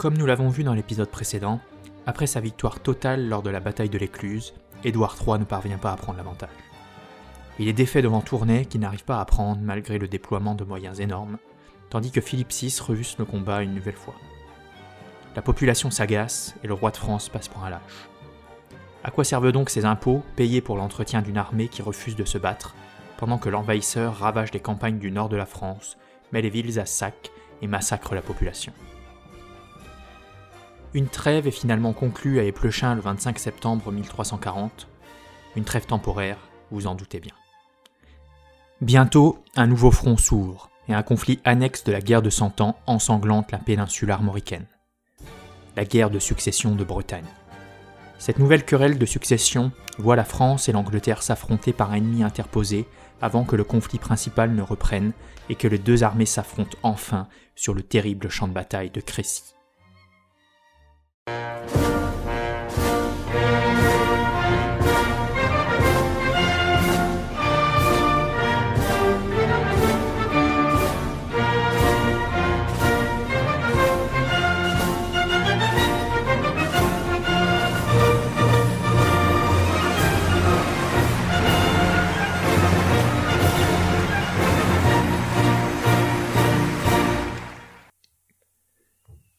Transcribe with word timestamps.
Comme 0.00 0.16
nous 0.16 0.24
l'avons 0.24 0.48
vu 0.48 0.64
dans 0.64 0.72
l'épisode 0.72 1.10
précédent, 1.10 1.60
après 2.06 2.26
sa 2.26 2.40
victoire 2.40 2.80
totale 2.80 3.28
lors 3.28 3.42
de 3.42 3.50
la 3.50 3.60
bataille 3.60 3.90
de 3.90 3.98
l'Écluse, 3.98 4.54
Édouard 4.82 5.14
III 5.20 5.40
ne 5.40 5.44
parvient 5.44 5.76
pas 5.76 5.92
à 5.92 5.96
prendre 5.96 6.16
l'avantage. 6.16 6.48
Il 7.58 7.68
est 7.68 7.74
défait 7.74 8.00
devant 8.00 8.22
Tournai 8.22 8.64
qui 8.64 8.78
n'arrive 8.78 9.04
pas 9.04 9.20
à 9.20 9.24
prendre 9.26 9.60
malgré 9.60 9.98
le 9.98 10.08
déploiement 10.08 10.54
de 10.54 10.64
moyens 10.64 11.00
énormes, 11.00 11.36
tandis 11.90 12.10
que 12.10 12.22
Philippe 12.22 12.50
VI 12.50 12.74
revusse 12.80 13.18
le 13.18 13.26
combat 13.26 13.62
une 13.62 13.74
nouvelle 13.74 13.92
fois. 13.92 14.14
La 15.36 15.42
population 15.42 15.90
s'agace 15.90 16.54
et 16.64 16.66
le 16.66 16.72
roi 16.72 16.92
de 16.92 16.96
France 16.96 17.28
passe 17.28 17.48
pour 17.48 17.62
un 17.62 17.68
lâche. 17.68 18.08
À 19.04 19.10
quoi 19.10 19.24
servent 19.24 19.52
donc 19.52 19.68
ces 19.68 19.84
impôts 19.84 20.22
payés 20.34 20.62
pour 20.62 20.78
l'entretien 20.78 21.20
d'une 21.20 21.36
armée 21.36 21.68
qui 21.68 21.82
refuse 21.82 22.16
de 22.16 22.24
se 22.24 22.38
battre, 22.38 22.74
pendant 23.18 23.36
que 23.36 23.50
l'envahisseur 23.50 24.16
ravage 24.16 24.52
les 24.52 24.60
campagnes 24.60 24.98
du 24.98 25.10
nord 25.10 25.28
de 25.28 25.36
la 25.36 25.44
France, 25.44 25.98
met 26.32 26.40
les 26.40 26.48
villes 26.48 26.80
à 26.80 26.86
sac 26.86 27.30
et 27.60 27.66
massacre 27.66 28.14
la 28.14 28.22
population? 28.22 28.72
Une 30.92 31.06
trêve 31.06 31.46
est 31.46 31.52
finalement 31.52 31.92
conclue 31.92 32.40
à 32.40 32.42
Éplechin 32.42 32.96
le 32.96 33.00
25 33.00 33.38
septembre 33.38 33.92
1340, 33.92 34.88
une 35.54 35.62
trêve 35.62 35.86
temporaire, 35.86 36.38
vous 36.72 36.88
en 36.88 36.96
doutez 36.96 37.20
bien. 37.20 37.34
Bientôt, 38.80 39.38
un 39.54 39.68
nouveau 39.68 39.92
front 39.92 40.16
s'ouvre, 40.16 40.68
et 40.88 40.94
un 40.94 41.04
conflit 41.04 41.38
annexe 41.44 41.84
de 41.84 41.92
la 41.92 42.00
guerre 42.00 42.22
de 42.22 42.30
Cent 42.30 42.60
Ans 42.60 42.76
ensanglante 42.88 43.52
la 43.52 43.58
péninsule 43.58 44.10
armoricaine. 44.10 44.66
La 45.76 45.84
guerre 45.84 46.10
de 46.10 46.18
succession 46.18 46.74
de 46.74 46.82
Bretagne. 46.82 47.24
Cette 48.18 48.40
nouvelle 48.40 48.64
querelle 48.64 48.98
de 48.98 49.06
succession 49.06 49.70
voit 49.98 50.16
la 50.16 50.24
France 50.24 50.68
et 50.68 50.72
l'Angleterre 50.72 51.22
s'affronter 51.22 51.72
par 51.72 51.94
ennemis 51.94 52.24
interposés 52.24 52.88
avant 53.22 53.44
que 53.44 53.54
le 53.54 53.64
conflit 53.64 54.00
principal 54.00 54.52
ne 54.52 54.62
reprenne 54.62 55.12
et 55.48 55.54
que 55.54 55.68
les 55.68 55.78
deux 55.78 56.02
armées 56.02 56.26
s'affrontent 56.26 56.76
enfin 56.82 57.28
sur 57.54 57.74
le 57.74 57.82
terrible 57.82 58.28
champ 58.28 58.48
de 58.48 58.52
bataille 58.52 58.90
de 58.90 59.00
Crécy. 59.00 59.54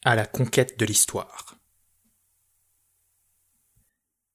À 0.03 0.15
la 0.15 0.25
conquête 0.25 0.77
de 0.79 0.85
l'histoire. 0.85 1.50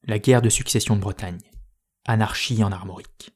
La 0.09 0.21
guerre 0.21 0.41
de 0.41 0.49
succession 0.49 0.95
de 0.95 1.01
Bretagne. 1.01 1.41
Anarchie 2.07 2.63
en 2.63 2.71
Armorique. 2.71 3.33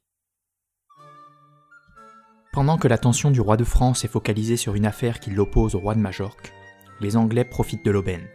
Pendant 2.53 2.77
que 2.77 2.87
l'attention 2.87 3.29
du 3.29 3.41
roi 3.41 3.57
de 3.57 3.65
France 3.65 4.05
est 4.05 4.07
focalisée 4.07 4.55
sur 4.55 4.75
une 4.75 4.85
affaire 4.85 5.19
qui 5.19 5.31
l'oppose 5.31 5.75
au 5.75 5.79
roi 5.79 5.95
de 5.95 5.99
Majorque, 5.99 6.53
les 7.01 7.17
Anglais 7.17 7.43
profitent 7.43 7.83
de 7.83 7.91
l'aubaine. 7.91 8.25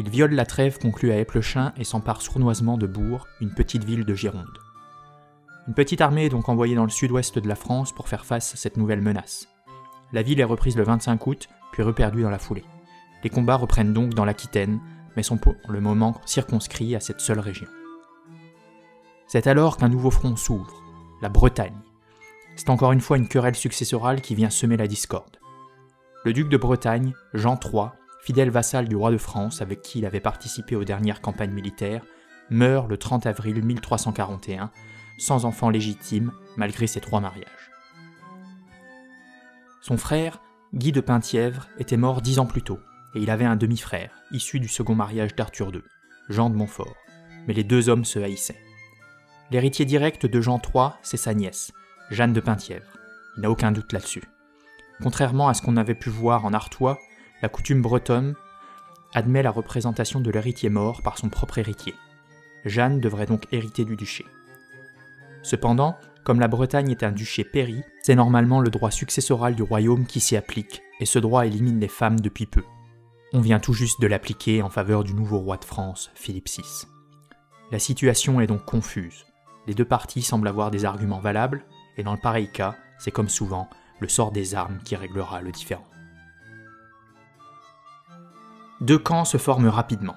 Ils 0.00 0.10
violent 0.10 0.34
la 0.34 0.46
trêve 0.46 0.80
conclue 0.80 1.12
à 1.12 1.18
Éplechin 1.18 1.72
et 1.76 1.84
s'emparent 1.84 2.22
sournoisement 2.22 2.76
de 2.76 2.88
Bourg, 2.88 3.28
une 3.40 3.54
petite 3.54 3.84
ville 3.84 4.04
de 4.04 4.14
Gironde. 4.16 4.58
Une 5.68 5.74
petite 5.74 6.00
armée 6.00 6.24
est 6.24 6.30
donc 6.30 6.48
envoyée 6.48 6.74
dans 6.74 6.82
le 6.82 6.90
sud-ouest 6.90 7.38
de 7.38 7.46
la 7.46 7.54
France 7.54 7.92
pour 7.92 8.08
faire 8.08 8.24
face 8.24 8.52
à 8.52 8.56
cette 8.56 8.78
nouvelle 8.78 9.00
menace. 9.00 9.46
La 10.12 10.22
ville 10.22 10.40
est 10.40 10.44
reprise 10.44 10.76
le 10.76 10.82
25 10.82 11.24
août, 11.24 11.48
puis 11.70 11.84
reperdue 11.84 12.22
dans 12.22 12.30
la 12.30 12.40
foulée. 12.40 12.64
Les 13.22 13.30
combats 13.30 13.54
reprennent 13.54 13.92
donc 13.92 14.14
dans 14.14 14.24
l'Aquitaine, 14.24 14.80
mais 15.16 15.22
sont 15.22 15.38
pour 15.38 15.56
le 15.68 15.80
moment 15.80 16.20
circonscrits 16.24 16.94
à 16.94 17.00
cette 17.00 17.20
seule 17.20 17.40
région. 17.40 17.66
C'est 19.26 19.46
alors 19.46 19.76
qu'un 19.76 19.88
nouveau 19.88 20.10
front 20.10 20.34
s'ouvre, 20.36 20.82
la 21.22 21.28
Bretagne. 21.28 21.78
C'est 22.56 22.70
encore 22.70 22.92
une 22.92 23.00
fois 23.00 23.16
une 23.16 23.28
querelle 23.28 23.54
successorale 23.54 24.20
qui 24.20 24.34
vient 24.34 24.50
semer 24.50 24.76
la 24.76 24.86
discorde. 24.86 25.38
Le 26.24 26.32
duc 26.32 26.48
de 26.48 26.56
Bretagne, 26.56 27.14
Jean 27.32 27.58
III, 27.62 27.90
fidèle 28.22 28.50
vassal 28.50 28.88
du 28.88 28.96
roi 28.96 29.10
de 29.10 29.18
France 29.18 29.62
avec 29.62 29.82
qui 29.82 30.00
il 30.00 30.06
avait 30.06 30.20
participé 30.20 30.76
aux 30.76 30.84
dernières 30.84 31.20
campagnes 31.20 31.52
militaires, 31.52 32.04
meurt 32.50 32.88
le 32.88 32.96
30 32.96 33.26
avril 33.26 33.62
1341, 33.64 34.70
sans 35.18 35.44
enfant 35.44 35.70
légitime 35.70 36.32
malgré 36.56 36.86
ses 36.86 37.00
trois 37.00 37.20
mariages. 37.20 37.70
Son 39.80 39.96
frère, 39.96 40.42
Guy 40.74 40.92
de 40.92 41.00
Penthièvre, 41.00 41.68
était 41.78 41.96
mort 41.96 42.20
dix 42.20 42.38
ans 42.38 42.46
plus 42.46 42.62
tôt, 42.62 42.80
et 43.14 43.20
il 43.20 43.30
avait 43.30 43.44
un 43.44 43.56
demi-frère, 43.56 44.10
issu 44.30 44.60
du 44.60 44.68
second 44.68 44.94
mariage 44.94 45.34
d'Arthur 45.34 45.72
II, 45.74 45.82
Jean 46.28 46.50
de 46.50 46.56
Montfort, 46.56 46.96
mais 47.46 47.54
les 47.54 47.64
deux 47.64 47.88
hommes 47.88 48.04
se 48.04 48.18
haïssaient. 48.18 48.60
L'héritier 49.50 49.84
direct 49.84 50.26
de 50.26 50.40
Jean 50.40 50.60
III, 50.62 50.90
c'est 51.02 51.16
sa 51.16 51.34
nièce, 51.34 51.72
Jeanne 52.10 52.32
de 52.32 52.40
Penthièvre. 52.40 52.98
Il 53.36 53.42
n'a 53.42 53.50
aucun 53.50 53.72
doute 53.72 53.92
là-dessus. 53.92 54.22
Contrairement 55.02 55.48
à 55.48 55.54
ce 55.54 55.62
qu'on 55.62 55.76
avait 55.76 55.94
pu 55.94 56.10
voir 56.10 56.44
en 56.44 56.52
Artois, 56.52 56.98
la 57.42 57.48
coutume 57.48 57.82
bretonne 57.82 58.34
admet 59.14 59.42
la 59.42 59.50
représentation 59.50 60.20
de 60.20 60.30
l'héritier 60.30 60.68
mort 60.68 61.02
par 61.02 61.18
son 61.18 61.28
propre 61.28 61.58
héritier. 61.58 61.94
Jeanne 62.64 63.00
devrait 63.00 63.26
donc 63.26 63.46
hériter 63.52 63.84
du 63.84 63.96
duché. 63.96 64.24
Cependant, 65.42 65.96
comme 66.22 66.38
la 66.38 66.48
Bretagne 66.48 66.90
est 66.90 67.02
un 67.02 67.12
duché 67.12 67.44
péri, 67.44 67.82
c'est 68.02 68.14
normalement 68.14 68.60
le 68.60 68.70
droit 68.70 68.90
successoral 68.90 69.54
du 69.54 69.62
royaume 69.62 70.06
qui 70.06 70.20
s'y 70.20 70.36
applique, 70.36 70.82
et 71.00 71.06
ce 71.06 71.18
droit 71.18 71.46
élimine 71.46 71.80
les 71.80 71.88
femmes 71.88 72.20
depuis 72.20 72.46
peu. 72.46 72.62
On 73.32 73.40
vient 73.40 73.60
tout 73.60 73.72
juste 73.72 74.00
de 74.00 74.08
l'appliquer 74.08 74.60
en 74.60 74.70
faveur 74.70 75.04
du 75.04 75.14
nouveau 75.14 75.38
roi 75.38 75.56
de 75.56 75.64
France, 75.64 76.10
Philippe 76.16 76.48
VI. 76.48 76.88
La 77.70 77.78
situation 77.78 78.40
est 78.40 78.48
donc 78.48 78.64
confuse. 78.64 79.24
Les 79.68 79.74
deux 79.74 79.84
parties 79.84 80.22
semblent 80.22 80.48
avoir 80.48 80.72
des 80.72 80.84
arguments 80.84 81.20
valables, 81.20 81.64
et 81.96 82.02
dans 82.02 82.12
le 82.12 82.18
pareil 82.18 82.50
cas, 82.50 82.74
c'est 82.98 83.12
comme 83.12 83.28
souvent 83.28 83.70
le 84.00 84.08
sort 84.08 84.32
des 84.32 84.56
armes 84.56 84.80
qui 84.84 84.96
réglera 84.96 85.42
le 85.42 85.52
différend. 85.52 85.86
Deux 88.80 88.98
camps 88.98 89.24
se 89.24 89.36
forment 89.36 89.68
rapidement. 89.68 90.16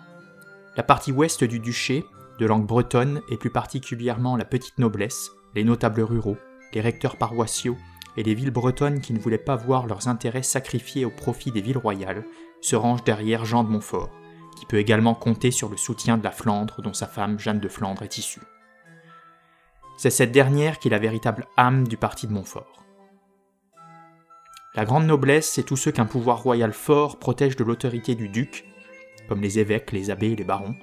La 0.75 0.81
partie 0.81 1.11
ouest 1.11 1.43
du 1.43 1.59
duché, 1.59 2.03
de 2.39 2.47
langue 2.47 2.65
bretonne 2.65 3.21
et 3.29 3.37
plus 3.37 3.51
particulièrement 3.51 4.37
la 4.37 4.45
petite 4.45 4.79
noblesse, 4.79 5.29
les 5.53 5.63
notables 5.63 6.01
ruraux, 6.01 6.37
les 6.73 6.81
recteurs 6.81 7.17
paroissiaux 7.17 7.77
et 8.17 8.23
les 8.23 8.33
villes 8.33 8.51
bretonnes 8.51 9.01
qui 9.01 9.13
ne 9.13 9.19
voulaient 9.19 9.37
pas 9.37 9.55
voir 9.55 9.87
leurs 9.87 10.07
intérêts 10.07 10.43
sacrifiés 10.43 11.05
au 11.05 11.09
profit 11.09 11.51
des 11.51 11.61
villes 11.61 11.77
royales, 11.77 12.23
se 12.61 12.75
range 12.75 13.03
derrière 13.03 13.45
Jean 13.45 13.63
de 13.63 13.69
Montfort, 13.69 14.11
qui 14.57 14.65
peut 14.65 14.77
également 14.77 15.15
compter 15.15 15.51
sur 15.51 15.69
le 15.69 15.77
soutien 15.77 16.17
de 16.17 16.23
la 16.23 16.31
Flandre 16.31 16.81
dont 16.81 16.93
sa 16.93 17.07
femme 17.07 17.39
Jeanne 17.39 17.59
de 17.59 17.67
Flandre 17.67 18.03
est 18.03 18.17
issue. 18.17 18.41
C'est 19.97 20.09
cette 20.09 20.31
dernière 20.31 20.79
qui 20.79 20.87
est 20.87 20.91
la 20.91 20.99
véritable 20.99 21.45
âme 21.57 21.87
du 21.87 21.97
parti 21.97 22.27
de 22.27 22.33
Montfort. 22.33 22.83
La 24.75 24.85
grande 24.85 25.05
noblesse, 25.05 25.49
c'est 25.49 25.63
tous 25.63 25.77
ceux 25.77 25.91
qu'un 25.91 26.05
pouvoir 26.05 26.41
royal 26.41 26.73
fort 26.73 27.19
protège 27.19 27.55
de 27.55 27.63
l'autorité 27.63 28.15
du 28.15 28.27
duc, 28.27 28.65
comme 29.29 29.41
les 29.41 29.59
évêques, 29.59 29.91
les 29.91 30.09
abbés 30.09 30.31
et 30.31 30.35
les 30.35 30.43
barons, 30.43 30.75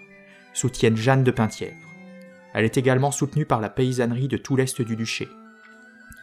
soutiennent 0.54 0.96
Jeanne 0.96 1.24
de 1.24 1.30
Penthièvre. 1.30 1.74
Elle 2.54 2.64
est 2.64 2.76
également 2.76 3.10
soutenue 3.10 3.46
par 3.46 3.60
la 3.60 3.68
paysannerie 3.68 4.28
de 4.28 4.36
tout 4.36 4.56
l'est 4.56 4.80
du 4.80 4.96
duché. 4.96 5.28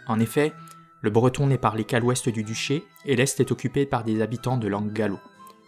En 0.08 0.20
effet, 0.20 0.54
le 1.02 1.10
breton 1.10 1.48
n'est 1.48 1.58
parlé 1.58 1.84
qu'à 1.84 2.00
l'ouest 2.00 2.30
du 2.30 2.44
duché 2.44 2.86
et 3.06 3.16
l'est 3.16 3.40
est 3.40 3.52
occupé 3.52 3.86
par 3.86 4.04
des 4.04 4.22
habitants 4.22 4.58
de 4.58 4.68
langue 4.68 4.94
gallo 4.94 5.20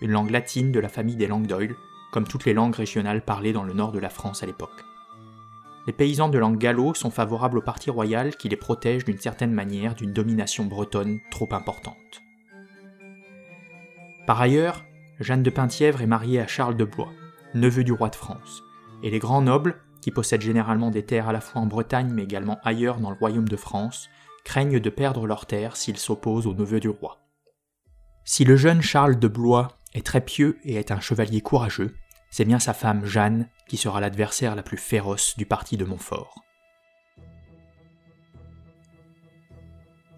une 0.02 0.12
langue 0.12 0.32
latine 0.32 0.72
de 0.72 0.80
la 0.80 0.90
famille 0.90 1.16
des 1.16 1.28
langues 1.28 1.48
d'Oil, 1.48 1.76
comme 2.12 2.28
toutes 2.28 2.46
les 2.46 2.54
langues 2.54 2.76
régionales 2.76 3.24
parlées 3.24 3.54
dans 3.54 3.64
le 3.64 3.74
nord 3.74 3.92
de 3.92 4.00
la 4.00 4.10
France 4.10 4.44
à 4.44 4.46
l'époque. 4.46 4.84
Les 5.88 5.94
paysans 5.94 6.30
de 6.30 6.38
langue 6.38 6.58
gallo 6.58 6.94
sont 6.94 7.10
favorables 7.10 7.58
au 7.58 7.62
parti 7.62 7.90
royal 7.90 8.36
qui 8.36 8.50
les 8.50 8.56
protège 8.56 9.06
d'une 9.06 9.20
certaine 9.20 9.54
manière 9.54 9.96
d'une 9.96 10.14
domination 10.14 10.66
bretonne 10.66 11.20
trop 11.32 11.50
importante. 11.52 12.22
Par 14.28 14.40
ailleurs, 14.40 14.86
Jeanne 15.20 15.44
de 15.44 15.50
Penthièvre 15.50 16.02
est 16.02 16.08
mariée 16.08 16.40
à 16.40 16.48
Charles 16.48 16.78
de 16.78 16.86
Blois, 16.86 17.12
neveu 17.56 17.84
du 17.84 17.92
roi 17.92 18.10
de 18.10 18.16
France, 18.16 18.64
et 19.04 19.10
les 19.10 19.20
grands 19.20 19.42
nobles, 19.42 19.82
qui 20.02 20.12
possèdent 20.12 20.42
généralement 20.42 20.92
des 20.92 21.04
terres 21.04 21.28
à 21.28 21.34
la 21.34 21.42
fois 21.42 21.62
en 21.62 21.66
Bretagne 21.66 22.12
mais 22.14 22.24
également 22.24 22.60
ailleurs 22.64 23.00
dans 23.00 23.10
le 23.10 23.18
royaume 23.18 23.50
de 23.50 23.58
France, 23.58 24.10
craignent 24.50 24.80
de 24.80 24.90
perdre 24.90 25.28
leurs 25.28 25.46
terres 25.46 25.78
s'ils 25.78 26.00
s'opposent 26.00 26.48
au 26.48 26.56
neveu 26.56 26.80
du 26.80 26.90
roi. 26.90 27.20
Si 28.24 28.46
le 28.46 28.56
jeune 28.56 28.82
Charles 28.82 29.20
de 29.20 29.28
Blois 29.28 29.78
est 29.94 30.04
très 30.04 30.22
pieux 30.22 30.58
et 30.64 30.74
est 30.74 30.90
un 30.90 31.00
chevalier 31.00 31.42
courageux, 31.42 31.94
c'est 32.32 32.46
bien 32.46 32.58
sa 32.58 32.74
femme 32.74 33.06
Jeanne 33.06 33.48
qui 33.68 33.78
sera 33.78 34.02
l'adversaire 34.02 34.56
la 34.56 34.64
plus 34.64 34.80
féroce 34.80 35.38
du 35.38 35.46
parti 35.46 35.78
de 35.78 35.86
Montfort. 35.86 36.34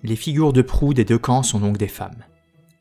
Les 0.02 0.16
figures 0.16 0.54
de 0.54 0.62
proue 0.62 0.94
des 0.94 1.04
deux 1.04 1.20
camps 1.20 1.44
sont 1.44 1.60
donc 1.60 1.78
des 1.78 1.90
femmes. 1.90 2.24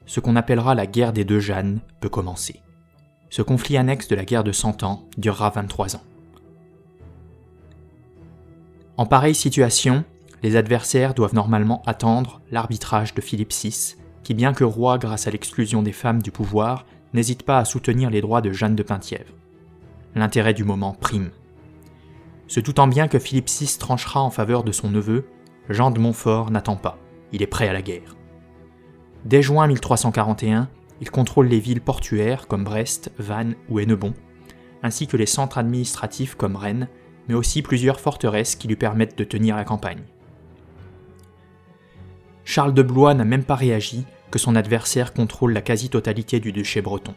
Ce 0.06 0.20
qu'on 0.20 0.37
appellera 0.37 0.76
la 0.76 0.87
guerre 0.87 1.12
des 1.12 1.25
deux 1.25 1.41
Jeannes 1.41 1.81
peut 2.00 2.08
commencer. 2.08 2.62
Ce 3.29 3.43
conflit 3.43 3.76
annexe 3.76 4.06
de 4.06 4.14
la 4.14 4.25
guerre 4.25 4.44
de 4.44 4.52
Cent 4.52 4.85
Ans 4.85 5.08
durera 5.19 5.50
23 5.50 5.97
ans. 5.97 6.05
En 8.97 9.06
pareille 9.06 9.35
situation, 9.35 10.05
les 10.43 10.57
adversaires 10.57 11.15
doivent 11.15 11.35
normalement 11.35 11.83
attendre 11.87 12.41
l'arbitrage 12.51 13.15
de 13.15 13.21
Philippe 13.21 13.53
VI 13.53 13.97
qui 14.23 14.35
bien 14.35 14.53
que 14.53 14.65
roi 14.65 14.99
grâce 14.99 15.27
à 15.27 15.31
l'exclusion 15.31 15.83
des 15.83 15.93
femmes 15.93 16.23
du 16.23 16.31
pouvoir, 16.31 16.87
n'hésite 17.15 17.43
pas 17.43 17.59
à 17.59 17.65
soutenir 17.65 18.11
les 18.11 18.21
droits 18.21 18.41
de 18.41 18.53
Jeanne 18.53 18.77
de 18.77 18.83
Penthièvre. 18.83 19.35
L'intérêt 20.15 20.55
du 20.55 20.65
moment 20.65 20.93
prime. 20.93 21.31
Se 22.47 22.61
doutant 22.61 22.87
bien 22.87 23.09
que 23.09 23.19
Philippe 23.19 23.49
VI 23.49 23.79
tranchera 23.79 24.21
en 24.21 24.31
faveur 24.31 24.65
de 24.65 24.73
son 24.73 24.91
neveu, 24.91 25.27
Jean 25.69 25.91
de 25.91 26.01
Montfort 26.01 26.51
n'attend 26.51 26.77
pas, 26.77 26.99
il 27.33 27.43
est 27.43 27.47
prêt 27.47 27.69
à 27.69 27.73
la 27.73 27.83
guerre. 27.83 28.17
Dès 29.25 29.43
juin 29.43 29.67
1341, 29.67 30.69
il 31.01 31.11
contrôle 31.11 31.47
les 31.47 31.61
villes 31.61 31.81
portuaires 31.81 32.47
comme 32.47 32.65
Brest, 32.65 33.13
Vannes 33.19 33.55
ou 33.69 33.79
Hennebon, 33.79 34.15
ainsi 34.83 35.07
que 35.07 35.17
les 35.17 35.27
centres 35.27 35.59
administratifs 35.59 36.35
comme 36.35 36.57
Rennes, 36.57 36.89
mais 37.29 37.35
aussi 37.35 37.63
plusieurs 37.63 38.01
forteresses 38.01 38.57
qui 38.57 38.69
lui 38.69 38.77
permettent 38.77 39.19
de 39.19 39.25
tenir 39.25 39.57
la 39.57 39.65
campagne. 39.65 40.03
Charles 42.45 42.75
de 42.75 42.83
Blois 42.83 43.15
n'a 43.15 43.25
même 43.25 43.45
pas 43.45 43.55
réagi 43.55 44.05
que 44.31 44.39
son 44.39 44.57
adversaire 44.57 45.13
contrôle 45.13 45.53
la 45.53 45.61
quasi-totalité 45.61 46.41
du 46.41 46.53
duché 46.53 46.81
breton. 46.81 47.15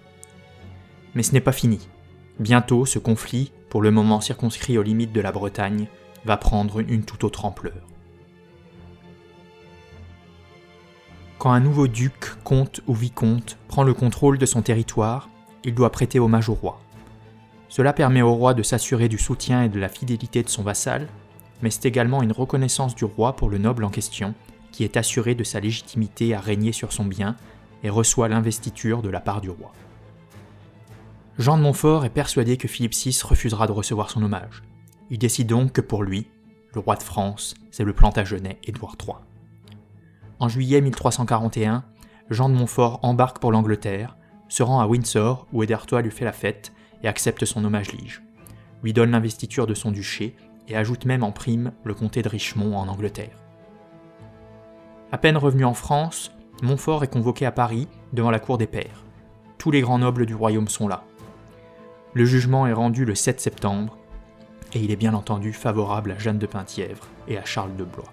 Mais 1.16 1.24
ce 1.24 1.34
n'est 1.34 1.42
pas 1.42 1.52
fini. 1.52 1.88
Bientôt, 2.40 2.86
ce 2.86 3.00
conflit, 3.00 3.52
pour 3.70 3.82
le 3.82 3.92
moment 3.92 4.22
circonscrit 4.22 4.78
aux 4.78 4.84
limites 4.84 5.14
de 5.14 5.22
la 5.22 5.32
Bretagne, 5.32 5.88
va 6.26 6.38
prendre 6.38 6.80
une 6.80 7.04
toute 7.04 7.24
autre 7.24 7.46
ampleur. 7.46 7.88
Quand 11.38 11.52
un 11.52 11.60
nouveau 11.60 11.88
duc, 11.88 12.36
comte 12.44 12.82
ou 12.88 12.94
vicomte 12.94 13.58
prend 13.68 13.84
le 13.84 13.94
contrôle 13.94 14.38
de 14.38 14.46
son 14.46 14.62
territoire, 14.62 15.30
il 15.64 15.76
doit 15.76 15.92
prêter 15.92 16.20
hommage 16.20 16.50
au 16.50 16.54
roi. 16.54 16.80
Cela 17.70 17.92
permet 17.92 18.22
au 18.22 18.34
roi 18.34 18.54
de 18.54 18.64
s'assurer 18.64 19.10
du 19.10 19.18
soutien 19.18 19.64
et 19.64 19.70
de 19.70 19.80
la 19.80 19.90
fidélité 19.90 20.44
de 20.44 20.50
son 20.50 20.64
vassal, 20.64 21.08
mais 21.62 21.70
c'est 21.70 21.86
également 21.86 22.22
une 22.22 22.32
reconnaissance 22.32 22.96
du 22.96 23.06
roi 23.06 23.36
pour 23.36 23.50
le 23.50 23.58
noble 23.58 23.84
en 23.84 23.90
question, 23.90 24.34
qui 24.74 24.84
est 24.84 24.98
assuré 24.98 25.36
de 25.36 25.46
sa 25.46 25.62
légitimité 25.62 26.34
à 26.34 26.42
régner 26.42 26.74
sur 26.74 26.92
son 26.92 27.06
bien 27.06 27.38
et 27.84 27.90
reçoit 27.90 28.28
l'investiture 28.28 29.02
de 29.02 29.10
la 29.10 29.22
part 29.22 29.40
du 29.40 29.50
roi. 29.50 29.72
Jean 31.38 31.58
de 31.58 31.64
Montfort 31.64 32.04
est 32.04 32.10
persuadé 32.10 32.58
que 32.58 32.68
Philippe 32.68 32.94
VI 32.94 33.18
refusera 33.24 33.68
de 33.68 33.72
recevoir 33.72 34.10
son 34.10 34.24
hommage. 34.24 34.64
Il 35.10 35.20
décide 35.20 35.48
donc 35.48 35.72
que 35.72 35.82
pour 35.82 36.04
lui, 36.04 36.28
le 36.74 36.80
roi 36.80 36.96
de 36.96 37.04
France, 37.04 37.54
c'est 37.72 37.84
le 37.84 37.94
Plantagenet 37.94 38.60
Édouard 38.64 38.98
III. 39.02 39.16
En 40.40 40.50
juillet 40.50 40.82
1341, 40.82 41.84
Jean 42.30 42.50
de 42.50 42.56
Montfort 42.56 43.00
embarque 43.04 43.40
pour 43.40 43.52
l'Angleterre, 43.52 44.18
se 44.50 44.64
rend 44.64 44.80
à 44.80 44.88
Windsor 44.88 45.48
où 45.54 45.64
Édouard 45.64 45.86
lui 46.02 46.12
fait 46.12 46.26
la 46.26 46.34
fête 46.34 46.74
et 47.04 47.08
accepte 47.08 47.46
son 47.46 47.64
hommage 47.64 47.92
lige, 47.92 48.24
lui 48.82 48.94
donne 48.94 49.12
l'investiture 49.12 49.68
de 49.68 49.74
son 49.74 49.92
duché 49.92 50.36
et 50.68 50.76
ajoute 50.76 51.06
même 51.06 51.24
en 51.24 51.32
prime 51.32 51.74
le 51.84 51.94
comté 51.94 52.22
de 52.22 52.30
Richmond 52.30 52.76
en 52.76 52.88
Angleterre. 52.88 53.43
À 55.14 55.20
peine 55.20 55.38
revenu 55.38 55.64
en 55.64 55.76
France, 55.76 56.32
Montfort 56.64 57.04
est 57.04 57.08
convoqué 57.08 57.46
à 57.46 57.52
Paris 57.52 57.88
devant 58.14 58.32
la 58.32 58.40
cour 58.40 58.58
des 58.58 58.66
pairs. 58.66 59.06
Tous 59.60 59.70
les 59.70 59.82
grands 59.82 60.00
nobles 60.00 60.26
du 60.26 60.34
royaume 60.34 60.68
sont 60.68 60.88
là. 60.88 61.04
Le 62.14 62.26
jugement 62.26 62.66
est 62.66 62.74
rendu 62.74 63.06
le 63.06 63.14
7 63.14 63.40
septembre 63.40 63.96
et 64.74 64.80
il 64.80 64.90
est 64.90 64.96
bien 64.96 65.14
entendu 65.14 65.54
favorable 65.54 66.14
à 66.14 66.18
Jeanne 66.18 66.40
de 66.40 66.48
Penthièvre 66.48 67.06
et 67.28 67.38
à 67.38 67.46
Charles 67.46 67.76
de 67.76 67.84
Blois. 67.84 68.12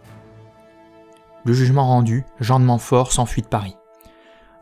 Le 1.47 1.55
jugement 1.55 1.87
rendu, 1.87 2.27
Jean 2.39 2.61
de 2.61 2.67
Montfort 2.67 3.13
s'enfuit 3.13 3.41
de 3.41 3.47
Paris. 3.47 3.77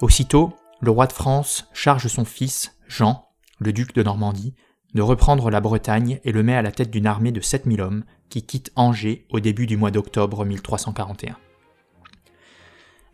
Aussitôt, 0.00 0.52
le 0.80 0.92
roi 0.92 1.08
de 1.08 1.12
France 1.12 1.68
charge 1.72 2.06
son 2.06 2.24
fils, 2.24 2.78
Jean, 2.86 3.30
le 3.58 3.72
duc 3.72 3.96
de 3.96 4.04
Normandie, 4.04 4.54
de 4.94 5.02
reprendre 5.02 5.50
la 5.50 5.60
Bretagne 5.60 6.20
et 6.22 6.30
le 6.30 6.44
met 6.44 6.54
à 6.54 6.62
la 6.62 6.70
tête 6.70 6.92
d'une 6.92 7.08
armée 7.08 7.32
de 7.32 7.40
7000 7.40 7.80
hommes 7.80 8.04
qui 8.28 8.46
quitte 8.46 8.70
Angers 8.76 9.26
au 9.28 9.40
début 9.40 9.66
du 9.66 9.76
mois 9.76 9.90
d'octobre 9.90 10.44
1341. 10.44 11.36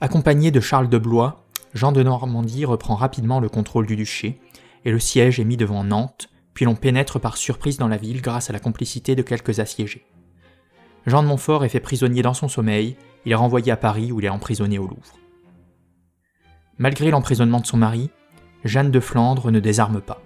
Accompagné 0.01 0.51
de 0.51 0.61
Charles 0.61 0.89
de 0.89 0.99
Blois, 0.99 1.45
Jean 1.73 1.93
de 1.93 2.03
Normandie 2.03 2.65
reprend 2.65 2.97
rapidement 2.97 3.39
le 3.39 3.49
contrôle 3.49 3.87
du 3.87 3.97
duché, 3.97 4.41
et 4.85 4.91
le 4.91 4.99
siège 4.99 5.39
est 5.39 5.45
mis 5.45 5.57
devant 5.57 5.85
Nantes, 5.85 6.29
puis 6.53 6.65
l'on 6.65 6.75
pénètre 6.75 7.21
par 7.21 7.37
surprise 7.37 7.79
dans 7.79 7.89
la 7.89 7.97
ville 7.97 8.21
grâce 8.21 8.51
à 8.51 8.53
la 8.53 8.59
complicité 8.59 9.15
de 9.15 9.23
quelques 9.23 9.61
assiégés. 9.61 10.05
Jean 11.07 11.23
de 11.23 11.29
Montfort 11.29 11.65
est 11.65 11.69
fait 11.69 11.81
prisonnier 11.81 12.23
dans 12.23 12.35
son 12.35 12.49
sommeil, 12.49 12.97
il 13.25 13.33
est 13.33 13.37
renvoyé 13.37 13.71
à 13.71 13.77
Paris 13.77 14.11
où 14.11 14.21
il 14.21 14.27
est 14.27 14.31
emprisonné 14.31 14.79
au 14.79 14.87
Louvre. 14.87 15.19
Malgré 16.79 17.11
l'emprisonnement 17.11 17.61
de 17.61 17.67
son 17.67 17.77
mari, 17.77 18.11
Jeanne 18.65 18.91
de 18.91 19.01
Flandre 19.01 19.51
ne 19.51 19.61
désarme 19.61 20.01
pas. 20.01 20.21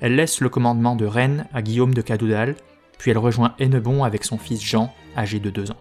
Elle 0.00 0.16
laisse 0.16 0.40
le 0.40 0.48
commandement 0.48 0.96
de 0.96 1.06
Rennes 1.06 1.46
à 1.52 1.62
Guillaume 1.62 1.94
de 1.94 2.02
Cadoudal, 2.02 2.56
puis 2.98 3.10
elle 3.10 3.18
rejoint 3.18 3.54
Hennebon 3.58 4.02
avec 4.02 4.24
son 4.24 4.38
fils 4.38 4.62
Jean, 4.62 4.92
âgé 5.16 5.40
de 5.40 5.50
deux 5.50 5.70
ans. 5.70 5.80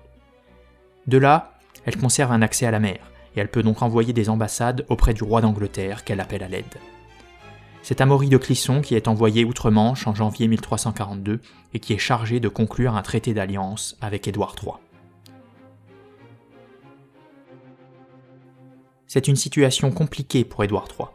De 1.07 1.17
là, 1.17 1.53
elle 1.85 1.97
conserve 1.97 2.31
un 2.31 2.41
accès 2.41 2.65
à 2.65 2.71
la 2.71 2.79
mer, 2.79 2.99
et 3.35 3.39
elle 3.39 3.49
peut 3.49 3.63
donc 3.63 3.81
envoyer 3.81 4.13
des 4.13 4.29
ambassades 4.29 4.85
auprès 4.89 5.13
du 5.13 5.23
roi 5.23 5.41
d'Angleterre 5.41 6.03
qu'elle 6.03 6.19
appelle 6.19 6.43
à 6.43 6.47
l'aide. 6.47 6.77
C'est 7.81 7.99
Amaury 7.99 8.29
de 8.29 8.37
Clisson 8.37 8.81
qui 8.81 8.95
est 8.95 9.09
envoyé 9.09 9.43
outre-Manche 9.43 10.07
en 10.07 10.15
janvier 10.15 10.47
1342 10.47 11.41
et 11.73 11.79
qui 11.79 11.93
est 11.93 11.97
chargé 11.97 12.39
de 12.39 12.47
conclure 12.47 12.95
un 12.95 13.01
traité 13.01 13.33
d'alliance 13.33 13.97
avec 13.99 14.27
Édouard 14.27 14.55
III. 14.61 14.75
C'est 19.05 19.27
une 19.27 19.35
situation 19.35 19.91
compliquée 19.91 20.45
pour 20.45 20.63
Édouard 20.63 20.87
III. 20.97 21.09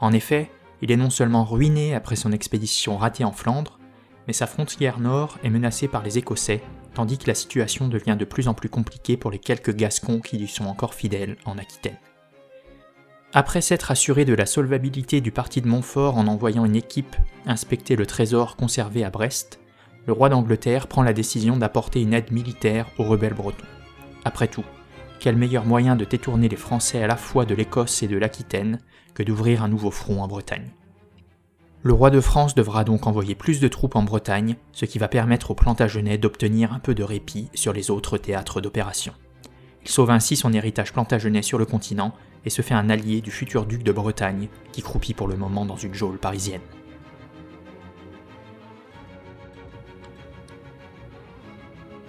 En 0.00 0.12
effet, 0.12 0.50
il 0.80 0.90
est 0.90 0.96
non 0.96 1.10
seulement 1.10 1.44
ruiné 1.44 1.94
après 1.94 2.16
son 2.16 2.32
expédition 2.32 2.96
ratée 2.96 3.24
en 3.24 3.32
Flandre, 3.32 3.78
mais 4.26 4.32
sa 4.32 4.46
frontière 4.46 5.00
nord 5.00 5.38
est 5.42 5.50
menacée 5.50 5.88
par 5.88 6.02
les 6.02 6.18
Écossais, 6.18 6.62
tandis 6.94 7.18
que 7.18 7.28
la 7.28 7.34
situation 7.34 7.88
devient 7.88 8.16
de 8.18 8.24
plus 8.24 8.48
en 8.48 8.54
plus 8.54 8.68
compliquée 8.68 9.16
pour 9.16 9.30
les 9.30 9.38
quelques 9.38 9.74
Gascons 9.74 10.20
qui 10.20 10.38
lui 10.38 10.48
sont 10.48 10.64
encore 10.64 10.94
fidèles 10.94 11.36
en 11.44 11.58
Aquitaine. 11.58 11.98
Après 13.34 13.62
s'être 13.62 13.90
assuré 13.90 14.24
de 14.24 14.34
la 14.34 14.44
solvabilité 14.44 15.22
du 15.22 15.32
parti 15.32 15.62
de 15.62 15.68
Montfort 15.68 16.18
en 16.18 16.26
envoyant 16.26 16.66
une 16.66 16.76
équipe 16.76 17.16
inspecter 17.46 17.96
le 17.96 18.04
trésor 18.04 18.56
conservé 18.56 19.04
à 19.04 19.10
Brest, 19.10 19.58
le 20.06 20.12
roi 20.12 20.28
d'Angleterre 20.28 20.86
prend 20.86 21.02
la 21.02 21.12
décision 21.12 21.56
d'apporter 21.56 22.02
une 22.02 22.12
aide 22.12 22.30
militaire 22.30 22.88
aux 22.98 23.04
rebelles 23.04 23.34
bretons. 23.34 23.64
Après 24.24 24.48
tout, 24.48 24.64
quel 25.18 25.36
meilleur 25.36 25.64
moyen 25.64 25.96
de 25.96 26.04
détourner 26.04 26.48
les 26.48 26.56
Français 26.56 27.02
à 27.02 27.06
la 27.06 27.16
fois 27.16 27.44
de 27.44 27.54
l'Écosse 27.54 28.02
et 28.02 28.08
de 28.08 28.18
l'Aquitaine 28.18 28.80
que 29.14 29.22
d'ouvrir 29.22 29.62
un 29.62 29.68
nouveau 29.68 29.90
front 29.90 30.20
en 30.22 30.28
Bretagne? 30.28 30.68
Le 31.84 31.92
roi 31.92 32.10
de 32.10 32.20
France 32.20 32.54
devra 32.54 32.84
donc 32.84 33.08
envoyer 33.08 33.34
plus 33.34 33.58
de 33.58 33.66
troupes 33.66 33.96
en 33.96 34.04
Bretagne, 34.04 34.54
ce 34.70 34.84
qui 34.84 35.00
va 35.00 35.08
permettre 35.08 35.50
aux 35.50 35.56
Plantagenets 35.56 36.16
d'obtenir 36.16 36.72
un 36.72 36.78
peu 36.78 36.94
de 36.94 37.02
répit 37.02 37.48
sur 37.54 37.72
les 37.72 37.90
autres 37.90 38.18
théâtres 38.18 38.60
d'opération. 38.60 39.12
Il 39.82 39.88
sauve 39.88 40.10
ainsi 40.10 40.36
son 40.36 40.52
héritage 40.52 40.92
plantagenet 40.92 41.42
sur 41.42 41.58
le 41.58 41.64
continent 41.64 42.12
et 42.44 42.50
se 42.50 42.62
fait 42.62 42.74
un 42.74 42.88
allié 42.88 43.20
du 43.20 43.32
futur 43.32 43.66
duc 43.66 43.82
de 43.82 43.90
Bretagne, 43.90 44.48
qui 44.70 44.80
croupit 44.80 45.12
pour 45.12 45.26
le 45.26 45.36
moment 45.36 45.66
dans 45.66 45.76
une 45.76 45.92
geôle 45.92 46.18
parisienne. 46.18 46.60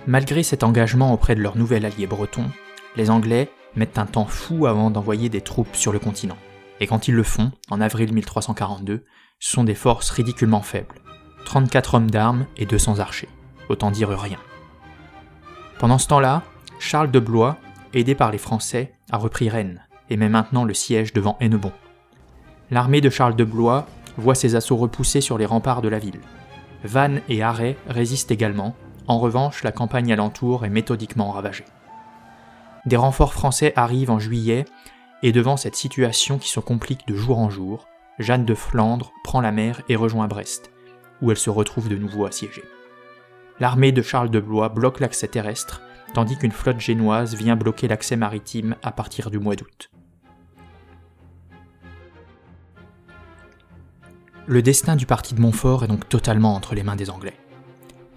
Malgré 0.05 0.43
cet 0.43 0.63
engagement 0.63 1.13
auprès 1.13 1.33
de 1.33 1.41
leur 1.41 1.57
nouvel 1.57 1.85
allié 1.85 2.05
breton, 2.05 2.45
les 2.95 3.09
Anglais 3.09 3.49
mettent 3.75 3.97
un 3.97 4.05
temps 4.05 4.27
fou 4.27 4.67
avant 4.67 4.91
d'envoyer 4.91 5.29
des 5.29 5.41
troupes 5.41 5.75
sur 5.75 5.91
le 5.91 5.97
continent. 5.97 6.37
Et 6.79 6.85
quand 6.85 7.07
ils 7.07 7.15
le 7.15 7.23
font, 7.23 7.51
en 7.71 7.81
avril 7.81 8.13
1342, 8.13 8.97
ce 8.97 9.03
sont 9.43 9.65
des 9.65 9.75
forces 9.75 10.09
ridiculement 10.09 10.61
faibles. 10.61 10.95
34 11.45 11.95
hommes 11.95 12.09
d'armes 12.09 12.45
et 12.55 12.65
200 12.65 12.99
archers. 12.99 13.27
Autant 13.67 13.91
dire 13.91 14.07
rien. 14.09 14.37
Pendant 15.79 15.97
ce 15.97 16.07
temps-là, 16.07 16.43
Charles 16.79 17.11
de 17.11 17.19
Blois, 17.19 17.57
aidé 17.93 18.15
par 18.15 18.31
les 18.31 18.37
Français, 18.37 18.93
a 19.11 19.17
repris 19.17 19.49
Rennes 19.49 19.85
et 20.09 20.15
met 20.15 20.29
maintenant 20.29 20.63
le 20.63 20.73
siège 20.73 21.11
devant 21.11 21.35
Hennebon. 21.41 21.73
L'armée 22.71 23.01
de 23.01 23.09
Charles 23.09 23.35
de 23.35 23.43
Blois 23.43 23.85
voit 24.17 24.33
ses 24.33 24.55
assauts 24.55 24.77
repoussés 24.77 25.21
sur 25.21 25.37
les 25.37 25.45
remparts 25.45 25.81
de 25.81 25.89
la 25.89 25.99
ville. 25.99 26.21
Vannes 26.85 27.21
et 27.27 27.43
Arrêt 27.43 27.75
résistent 27.87 28.31
également, 28.31 28.75
en 29.07 29.19
revanche 29.19 29.63
la 29.63 29.73
campagne 29.73 30.13
alentour 30.13 30.63
est 30.63 30.69
méthodiquement 30.69 31.31
ravagée. 31.31 31.65
Des 32.85 32.97
renforts 32.97 33.33
français 33.33 33.73
arrivent 33.75 34.11
en 34.11 34.19
juillet, 34.19 34.63
et 35.21 35.33
devant 35.33 35.57
cette 35.57 35.75
situation 35.75 36.37
qui 36.37 36.49
se 36.49 36.59
complique 36.61 37.07
de 37.07 37.15
jour 37.15 37.39
en 37.39 37.49
jour, 37.49 37.87
Jeanne 38.19 38.45
de 38.45 38.53
Flandre 38.53 39.11
prend 39.23 39.41
la 39.41 39.51
mer 39.51 39.81
et 39.89 39.95
rejoint 39.95 40.27
Brest, 40.27 40.71
où 41.21 41.31
elle 41.31 41.37
se 41.37 41.49
retrouve 41.49 41.89
de 41.89 41.97
nouveau 41.97 42.25
assiégée. 42.25 42.63
L'armée 43.59 43.91
de 43.91 44.01
Charles 44.01 44.29
de 44.29 44.39
Blois 44.39 44.69
bloque 44.69 44.99
l'accès 44.99 45.27
terrestre, 45.27 45.81
tandis 46.13 46.37
qu'une 46.37 46.51
flotte 46.51 46.79
génoise 46.79 47.35
vient 47.35 47.55
bloquer 47.55 47.87
l'accès 47.87 48.15
maritime 48.15 48.75
à 48.83 48.91
partir 48.91 49.29
du 49.29 49.39
mois 49.39 49.55
d'août. 49.55 49.89
Le 54.45 54.61
destin 54.61 54.95
du 54.95 55.05
parti 55.05 55.33
de 55.33 55.41
Montfort 55.41 55.83
est 55.83 55.87
donc 55.87 56.09
totalement 56.09 56.53
entre 56.53 56.75
les 56.75 56.83
mains 56.83 56.95
des 56.95 57.09
Anglais. 57.09 57.37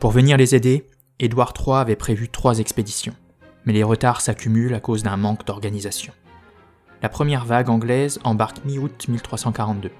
Pour 0.00 0.10
venir 0.10 0.36
les 0.36 0.54
aider, 0.54 0.86
Édouard 1.18 1.54
III 1.58 1.76
avait 1.76 1.96
prévu 1.96 2.28
trois 2.28 2.58
expéditions 2.58 3.14
mais 3.66 3.72
les 3.72 3.82
retards 3.82 4.20
s'accumulent 4.20 4.74
à 4.74 4.80
cause 4.80 5.02
d'un 5.02 5.16
manque 5.16 5.44
d'organisation. 5.44 6.14
La 7.02 7.10
première 7.10 7.44
vague 7.44 7.68
anglaise 7.68 8.18
embarque 8.24 8.64
mi-août 8.64 9.06
1342. 9.08 9.90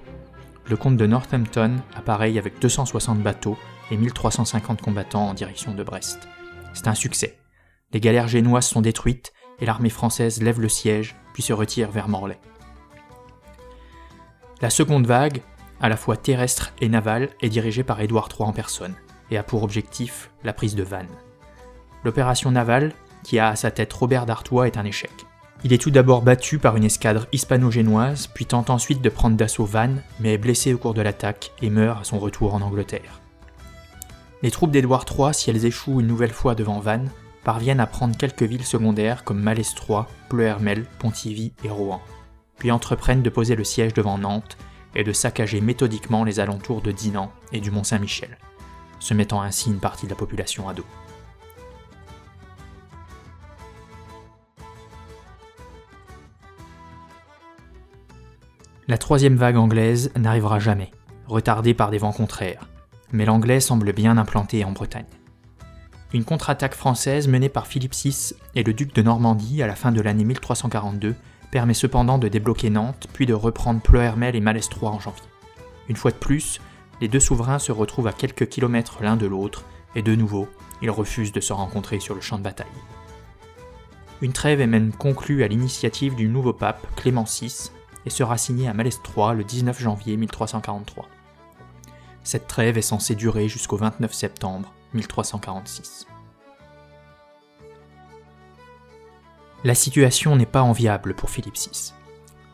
Le 0.65 0.77
comte 0.77 0.97
de 0.97 1.05
Northampton 1.05 1.75
apparaît 1.95 2.37
avec 2.37 2.59
260 2.59 3.19
bateaux 3.19 3.57
et 3.91 3.97
1350 3.97 4.81
combattants 4.81 5.29
en 5.29 5.33
direction 5.35 5.73
de 5.73 5.83
Brest. 5.83 6.27
C'est 6.73 6.87
un 6.87 6.95
succès. 6.95 7.37
Les 7.93 7.99
galères 7.99 8.27
génoises 8.27 8.65
sont 8.65 8.81
détruites 8.81 9.31
et 9.59 9.65
l'armée 9.65 9.91
française 9.91 10.41
lève 10.41 10.59
le 10.59 10.69
siège 10.69 11.15
puis 11.33 11.43
se 11.43 11.53
retire 11.53 11.91
vers 11.91 12.09
Morlaix. 12.09 12.39
La 14.59 14.71
seconde 14.71 15.05
vague, 15.05 15.43
à 15.79 15.89
la 15.89 15.97
fois 15.97 16.17
terrestre 16.17 16.73
et 16.81 16.89
navale, 16.89 17.29
est 17.41 17.49
dirigée 17.49 17.83
par 17.83 18.01
Édouard 18.01 18.27
III 18.31 18.49
en 18.49 18.53
personne 18.53 18.95
et 19.29 19.37
a 19.37 19.43
pour 19.43 19.61
objectif 19.61 20.31
la 20.43 20.51
prise 20.51 20.75
de 20.75 20.83
Vannes. 20.83 21.05
L'opération 22.03 22.49
navale, 22.49 22.93
qui 23.23 23.37
a 23.37 23.49
à 23.49 23.55
sa 23.55 23.69
tête 23.69 23.93
Robert 23.93 24.25
d'Artois, 24.25 24.65
est 24.67 24.77
un 24.77 24.85
échec. 24.85 25.11
Il 25.63 25.73
est 25.73 25.79
tout 25.79 25.89
d'abord 25.89 26.21
battu 26.21 26.59
par 26.59 26.77
une 26.77 26.83
escadre 26.83 27.25
hispano-génoise, 27.31 28.27
puis 28.27 28.45
tente 28.45 28.69
ensuite 28.69 29.01
de 29.01 29.09
prendre 29.09 29.35
d'assaut 29.35 29.65
Vannes, 29.65 30.03
mais 30.19 30.33
est 30.33 30.37
blessé 30.37 30.73
au 30.73 30.77
cours 30.77 30.93
de 30.93 31.01
l'attaque 31.01 31.51
et 31.61 31.71
meurt 31.71 32.01
à 32.01 32.03
son 32.03 32.19
retour 32.19 32.53
en 32.53 32.61
Angleterre. 32.61 33.21
Les 34.43 34.51
troupes 34.51 34.71
d'Édouard 34.71 35.05
III, 35.09 35.33
si 35.33 35.49
elles 35.49 35.65
échouent 35.65 35.99
une 35.99 36.07
nouvelle 36.07 36.31
fois 36.31 36.53
devant 36.53 36.79
Vannes, 36.79 37.09
parviennent 37.43 37.79
à 37.79 37.87
prendre 37.87 38.15
quelques 38.15 38.43
villes 38.43 38.65
secondaires 38.65 39.23
comme 39.23 39.41
Malestroit, 39.41 40.07
Pleuhermel, 40.29 40.85
Pontivy 40.99 41.53
et 41.63 41.69
Rouen, 41.69 42.01
puis 42.59 42.69
entreprennent 42.69 43.23
de 43.23 43.29
poser 43.29 43.55
le 43.55 43.63
siège 43.63 43.93
devant 43.93 44.19
Nantes 44.19 44.57
et 44.95 45.03
de 45.03 45.11
saccager 45.11 45.59
méthodiquement 45.59 46.23
les 46.23 46.39
alentours 46.39 46.81
de 46.81 46.91
Dinan 46.91 47.31
et 47.51 47.61
du 47.61 47.71
Mont-Saint-Michel, 47.71 48.37
se 48.99 49.15
mettant 49.15 49.41
ainsi 49.41 49.69
une 49.69 49.79
partie 49.79 50.05
de 50.05 50.11
la 50.11 50.17
population 50.17 50.69
à 50.69 50.73
dos. 50.73 50.85
La 58.89 58.97
troisième 58.97 59.35
vague 59.35 59.57
anglaise 59.57 60.13
n'arrivera 60.15 60.59
jamais, 60.59 60.91
retardée 61.27 61.73
par 61.73 61.91
des 61.91 61.97
vents 61.97 62.13
contraires, 62.13 62.69
mais 63.11 63.25
l'anglais 63.25 63.59
semble 63.59 63.91
bien 63.91 64.17
implanté 64.17 64.63
en 64.63 64.71
Bretagne. 64.71 65.03
Une 66.13 66.23
contre-attaque 66.23 66.73
française 66.73 67.27
menée 67.27 67.49
par 67.49 67.67
Philippe 67.67 67.93
VI 67.93 68.33
et 68.55 68.63
le 68.63 68.71
duc 68.71 68.95
de 68.95 69.01
Normandie 69.01 69.61
à 69.61 69.67
la 69.67 69.75
fin 69.75 69.91
de 69.91 69.99
l'année 69.99 70.23
1342 70.23 71.15
permet 71.51 71.73
cependant 71.73 72.17
de 72.17 72.29
débloquer 72.29 72.69
Nantes 72.69 73.09
puis 73.11 73.25
de 73.25 73.33
reprendre 73.33 73.81
Pleuhermel 73.81 74.37
et 74.37 74.39
Malestroit 74.41 74.91
en 74.91 75.01
janvier. 75.01 75.27
Une 75.89 75.97
fois 75.97 76.11
de 76.11 76.15
plus, 76.15 76.61
les 77.01 77.09
deux 77.09 77.19
souverains 77.19 77.59
se 77.59 77.73
retrouvent 77.73 78.07
à 78.07 78.13
quelques 78.13 78.47
kilomètres 78.47 78.99
l'un 79.01 79.17
de 79.17 79.25
l'autre 79.25 79.65
et 79.95 80.01
de 80.01 80.15
nouveau, 80.15 80.47
ils 80.81 80.91
refusent 80.91 81.33
de 81.33 81.41
se 81.41 81.51
rencontrer 81.51 81.99
sur 81.99 82.15
le 82.15 82.21
champ 82.21 82.37
de 82.37 82.43
bataille. 82.43 82.67
Une 84.21 84.31
trêve 84.31 84.61
est 84.61 84.65
même 84.65 84.93
conclue 84.93 85.43
à 85.43 85.49
l'initiative 85.49 86.15
du 86.15 86.29
nouveau 86.29 86.53
pape 86.53 86.87
Clément 86.95 87.25
VI 87.25 87.71
et 88.07 88.09
sera 88.09 88.37
signé 88.37 88.69
à 88.69 88.73
Malestroit 88.73 89.33
le 89.33 89.43
19 89.43 89.81
janvier 89.81 90.15
1343. 90.15 91.09
Cette 92.23 92.47
trêve 92.47 92.77
est 92.77 92.81
censée 92.81 93.15
durer 93.15 93.49
jusqu'au 93.49 93.75
29 93.75 94.13
septembre 94.13 94.73
1346. 94.93 96.07
La 99.65 99.75
situation 99.75 100.37
n'est 100.37 100.45
pas 100.45 100.61
enviable 100.61 101.15
pour 101.15 101.29
Philippe 101.29 101.57
VI. 101.57 101.93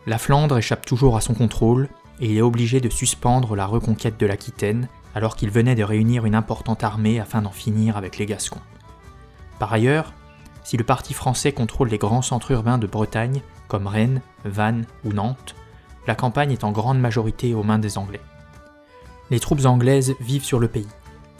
La 0.07 0.17
Flandre 0.17 0.57
échappe 0.57 0.87
toujours 0.87 1.17
à 1.17 1.21
son 1.21 1.35
contrôle 1.35 1.87
et 2.19 2.31
il 2.31 2.37
est 2.37 2.41
obligé 2.41 2.81
de 2.81 2.89
suspendre 2.89 3.55
la 3.55 3.67
reconquête 3.67 4.19
de 4.19 4.25
l'Aquitaine 4.25 4.89
alors 5.13 5.35
qu'il 5.35 5.51
venait 5.51 5.75
de 5.75 5.83
réunir 5.83 6.25
une 6.25 6.33
importante 6.33 6.83
armée 6.83 7.19
afin 7.19 7.43
d'en 7.43 7.51
finir 7.51 7.95
avec 7.95 8.17
les 8.17 8.25
Gascons. 8.25 8.61
Par 9.59 9.71
ailleurs, 9.71 10.13
si 10.63 10.77
le 10.77 10.83
parti 10.83 11.13
français 11.13 11.51
contrôle 11.51 11.89
les 11.89 11.99
grands 11.99 12.23
centres 12.23 12.49
urbains 12.49 12.79
de 12.79 12.87
Bretagne, 12.87 13.43
comme 13.73 13.87
Rennes, 13.87 14.21
Vannes 14.45 14.85
ou 15.03 15.13
Nantes, 15.13 15.55
la 16.05 16.13
campagne 16.13 16.51
est 16.51 16.63
en 16.63 16.71
grande 16.71 16.99
majorité 16.99 17.55
aux 17.55 17.63
mains 17.63 17.79
des 17.79 17.97
Anglais. 17.97 18.21
Les 19.31 19.39
troupes 19.39 19.65
anglaises 19.65 20.13
vivent 20.19 20.43
sur 20.43 20.59
le 20.59 20.67
pays. 20.67 20.87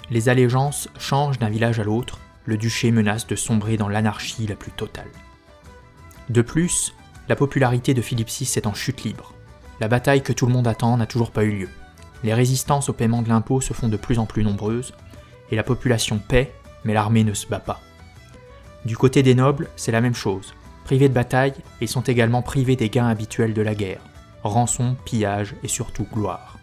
Les 0.10 0.30
allégeances 0.30 0.90
changent 0.98 1.38
d'un 1.38 1.52
village 1.52 1.80
à 1.80 1.84
l'autre, 1.84 2.18
le 2.46 2.58
duché 2.58 2.90
menace 2.90 3.28
de 3.28 3.36
sombrer 3.36 3.78
dans 3.78 3.88
l'anarchie 3.88 4.48
la 4.48 4.56
plus 4.56 4.72
totale. 4.72 5.12
De 6.30 6.42
plus, 6.42 6.96
la 7.30 7.36
popularité 7.36 7.94
de 7.94 8.02
Philippe 8.02 8.32
VI 8.32 8.52
est 8.56 8.66
en 8.66 8.74
chute 8.74 9.04
libre. 9.04 9.32
La 9.80 9.88
bataille 9.88 10.24
que 10.24 10.34
tout 10.34 10.48
le 10.48 10.54
monde 10.54 10.68
attend 10.68 10.98
n'a 10.98 11.06
toujours 11.06 11.30
pas 11.30 11.44
eu 11.44 11.52
lieu. 11.52 11.70
Les 12.24 12.34
résistances 12.34 12.90
au 12.90 12.94
paiement 12.94 13.22
de 13.22 13.30
l'impôt 13.30 13.62
se 13.62 13.74
font 13.74 13.90
de 13.90 13.98
plus 13.98 14.18
en 14.18 14.26
plus 14.26 14.44
nombreuses, 14.44 14.96
et 15.52 15.56
la 15.56 15.64
population 15.64 16.18
paie, 16.18 16.52
mais 16.84 16.96
l'armée 16.96 17.26
ne 17.26 17.36
se 17.36 17.46
bat 17.46 17.60
pas. 17.60 17.80
Du 18.86 18.98
côté 18.98 19.22
des 19.22 19.36
nobles, 19.36 19.70
c'est 19.76 19.92
la 19.92 20.02
même 20.02 20.16
chose. 20.16 20.56
Privés 20.86 21.10
de 21.10 21.14
bataille, 21.14 21.54
ils 21.82 21.88
sont 21.88 22.02
également 22.02 22.42
privés 22.42 22.76
des 22.76 22.90
gains 22.90 23.08
habituels 23.08 23.54
de 23.54 23.62
la 23.62 23.76
guerre 23.76 24.02
rançon, 24.44 24.96
pillage 25.06 25.56
et 25.64 25.68
surtout 25.68 26.08
gloire. 26.12 26.58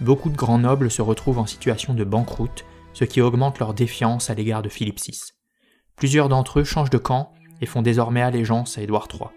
Beaucoup 0.00 0.30
de 0.30 0.36
grands 0.36 0.58
nobles 0.58 0.90
se 0.90 1.02
retrouvent 1.02 1.38
en 1.38 1.46
situation 1.46 1.94
de 1.94 2.04
banqueroute, 2.04 2.64
ce 2.92 3.04
qui 3.04 3.20
augmente 3.20 3.58
leur 3.58 3.74
défiance 3.74 4.30
à 4.30 4.34
l'égard 4.34 4.62
de 4.62 4.68
Philippe 4.68 5.00
VI. 5.00 5.32
Plusieurs 5.96 6.28
d'entre 6.28 6.60
eux 6.60 6.64
changent 6.64 6.90
de 6.90 6.98
camp 6.98 7.32
et 7.60 7.66
font 7.66 7.82
désormais 7.82 8.22
allégeance 8.22 8.76
à 8.76 8.82
Édouard 8.82 9.08
III. 9.12 9.30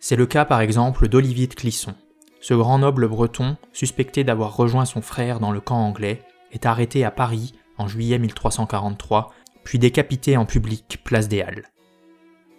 C'est 0.00 0.16
le 0.16 0.26
cas 0.26 0.44
par 0.44 0.60
exemple 0.60 1.08
d'Olivier 1.08 1.46
de 1.46 1.54
Clisson. 1.54 1.94
Ce 2.40 2.54
grand 2.54 2.78
noble 2.78 3.08
breton, 3.08 3.56
suspecté 3.72 4.24
d'avoir 4.24 4.56
rejoint 4.56 4.84
son 4.84 5.02
frère 5.02 5.40
dans 5.40 5.52
le 5.52 5.60
camp 5.60 5.78
anglais, 5.78 6.22
est 6.52 6.66
arrêté 6.66 7.04
à 7.04 7.10
Paris 7.10 7.54
en 7.78 7.88
juillet 7.88 8.18
1343, 8.18 9.32
puis 9.64 9.78
décapité 9.78 10.36
en 10.36 10.46
public 10.46 11.00
place 11.04 11.28
des 11.28 11.42
Halles. 11.42 11.64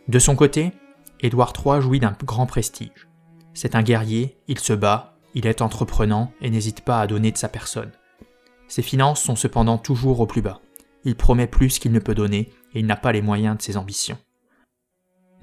De 0.08 0.20
son 0.20 0.36
côté, 0.36 0.72
Édouard 1.20 1.54
III 1.54 1.82
jouit 1.82 2.00
d'un 2.00 2.16
grand 2.24 2.46
prestige. 2.46 3.10
C'est 3.54 3.76
un 3.76 3.84
guerrier, 3.84 4.38
il 4.48 4.60
se 4.60 4.74
bat, 4.74 5.18
il 5.34 5.48
est 5.48 5.62
entreprenant 5.62 6.32
et 6.42 6.50
n'hésite 6.50 6.82
pas 6.82 7.02
à 7.02 7.08
donner 7.08 7.32
de 7.32 7.38
sa 7.38 7.50
personne. 7.50 7.92
Ses 8.68 8.82
finances 8.82 9.22
sont 9.22 9.36
cependant 9.36 9.78
toujours 9.78 10.20
au 10.22 10.26
plus 10.26 10.42
bas. 10.42 10.62
Il 11.04 11.16
promet 11.16 11.48
plus 11.48 11.80
qu'il 11.80 11.92
ne 11.92 12.00
peut 12.00 12.16
donner 12.16 12.52
et 12.74 12.80
il 12.80 12.86
n'a 12.86 12.96
pas 12.96 13.12
les 13.12 13.22
moyens 13.22 13.58
de 13.58 13.62
ses 13.62 13.76
ambitions. 13.76 14.18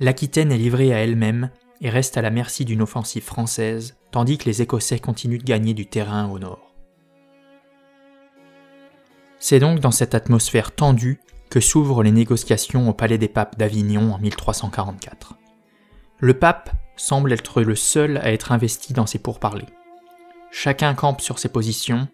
L'Aquitaine 0.01 0.51
est 0.51 0.59
livrée 0.59 0.95
à 0.95 0.99
elle-même 0.99 1.51
et 1.81 1.91
reste 1.91 2.17
à 2.17 2.23
la 2.23 2.31
merci 2.31 2.65
d'une 2.65 2.83
offensive 2.83 3.23
française, 3.23 3.97
tandis 4.11 4.39
que 4.39 4.47
les 4.47 4.63
Écossais 4.63 4.99
continuent 4.99 5.39
de 5.39 5.45
gagner 5.45 5.75
du 5.75 5.87
terrain 5.87 6.29
au 6.31 6.39
nord. 6.39 6.75
C'est 9.39 9.61
donc 9.61 9.81
dans 9.81 9.91
cette 9.91 10.15
atmosphère 10.15 10.75
tendue 10.75 11.21
que 11.55 11.61
s'ouvrent 11.61 12.03
les 12.03 12.11
négociations 12.11 12.89
au 12.89 12.93
Palais 12.93 13.17
des 13.17 13.29
Papes 13.29 13.57
d'Avignon 13.57 14.13
en 14.13 14.19
1344. 14.19 15.37
Le 16.19 16.35
pape 16.35 16.73
semble 16.97 17.33
être 17.33 17.63
le 17.63 17.77
seul 17.77 18.17
à 18.17 18.33
être 18.33 18.51
investi 18.51 18.93
dans 18.93 19.07
ces 19.07 19.21
pourparlers. 19.21 19.69
Chacun 20.51 20.95
campe 20.95 21.21
sur 21.21 21.39
ses 21.39 21.49
positions, 21.49 22.09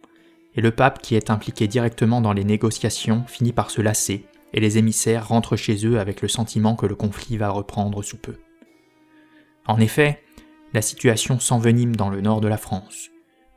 et 0.56 0.60
le 0.60 0.72
pape 0.72 1.00
qui 1.00 1.14
est 1.14 1.30
impliqué 1.30 1.68
directement 1.68 2.20
dans 2.20 2.34
les 2.34 2.44
négociations 2.44 3.24
finit 3.28 3.54
par 3.54 3.70
se 3.70 3.80
lasser, 3.80 4.26
et 4.52 4.60
les 4.60 4.76
émissaires 4.76 5.28
rentrent 5.28 5.56
chez 5.56 5.86
eux 5.86 5.98
avec 5.98 6.20
le 6.20 6.28
sentiment 6.28 6.76
que 6.76 6.84
le 6.84 6.94
conflit 6.94 7.38
va 7.38 7.48
reprendre 7.48 8.02
sous 8.02 8.18
peu. 8.18 8.36
En 9.66 9.80
effet, 9.80 10.22
la 10.74 10.82
situation 10.82 11.40
s'envenime 11.40 11.96
dans 11.96 12.10
le 12.10 12.20
nord 12.20 12.42
de 12.42 12.48
la 12.48 12.58
France. 12.58 13.08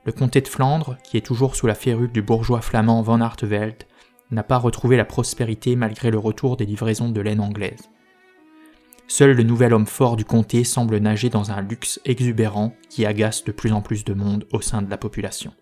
Le 0.06 0.14
comté 0.14 0.40
de 0.40 0.48
Flandre, 0.48 0.96
qui 1.04 1.18
est 1.18 1.26
toujours 1.26 1.58
sous 1.58 1.68
la 1.68 1.76
férule 1.76 2.14
du 2.14 2.22
bourgeois 2.22 2.62
flamand 2.62 3.02
Van 3.02 3.20
Artevelde, 3.20 3.84
n'a 4.32 4.44
pas 4.44 4.58
retrouvé 4.58 4.98
la 4.98 5.06
prospérité 5.06 5.76
malgré 5.76 6.12
le 6.12 6.18
retour 6.18 6.58
des 6.58 6.66
livraisons 6.66 7.10
de 7.10 7.22
laine 7.22 7.40
anglaise. 7.40 7.90
Seul 9.08 9.36
le 9.36 9.44
nouvel 9.44 9.74
homme 9.74 9.86
fort 9.86 10.16
du 10.16 10.26
comté 10.26 10.64
semble 10.64 10.98
nager 10.98 11.30
dans 11.30 11.52
un 11.52 11.62
luxe 11.62 12.00
exubérant 12.06 12.74
qui 12.90 13.06
agace 13.06 13.44
de 13.44 13.52
plus 13.52 13.72
en 13.72 13.82
plus 13.82 14.06
de 14.06 14.14
monde 14.14 14.48
au 14.52 14.62
sein 14.62 14.82
de 14.82 14.90
la 14.90 14.98
population. 14.98 15.54